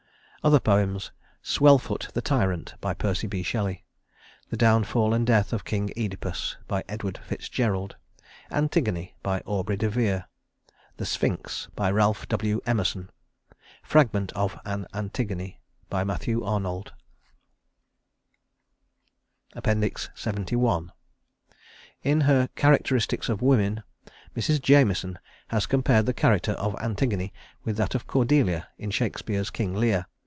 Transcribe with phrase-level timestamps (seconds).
[0.43, 1.11] Other poems:
[1.43, 3.43] Swell foot the Tyrant PERCY B.
[3.43, 3.83] SHELLEY
[4.49, 6.55] The Downfall and Death of King Œdipus
[6.89, 7.95] EDWARD FITZGERALD
[8.49, 10.25] Antigone AUBREY DE VERE
[10.97, 12.59] The Sphinx RALPH W.
[12.65, 13.11] EMERSON
[13.83, 15.59] Fragment of an Antigone
[15.91, 16.93] MATTHEW ARNOLD
[19.55, 20.89] LXXI
[22.01, 23.83] In her "Characteristics of Women,"
[24.35, 24.59] Mrs.
[24.59, 27.31] Jameson has compared the character of Antigone
[27.63, 30.07] with that of Cordelia in Shakespeare's "King Lear."